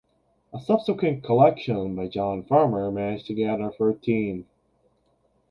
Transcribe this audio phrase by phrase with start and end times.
[0.51, 4.47] A subsequent collection by John Farmer managed to gather thirteen.